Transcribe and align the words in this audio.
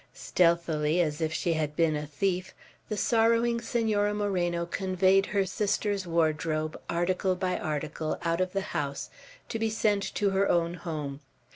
Stealthily, 0.15 0.99
as 0.99 1.21
if 1.21 1.31
she 1.31 1.53
had 1.53 1.75
been 1.75 1.95
a 1.95 2.07
thief, 2.07 2.55
the 2.89 2.97
sorrowing 2.97 3.61
Senora 3.61 4.15
Moreno 4.15 4.65
conveyed 4.65 5.27
her 5.27 5.45
sister's 5.45 6.07
wardrobe, 6.07 6.75
article 6.89 7.35
by 7.35 7.55
article, 7.55 8.17
out 8.23 8.41
of 8.41 8.51
the 8.51 8.61
house, 8.73 9.11
to 9.47 9.59
be 9.59 9.69
sent 9.69 10.01
to 10.15 10.31
her 10.31 10.49
own 10.49 10.73
home. 10.73 11.19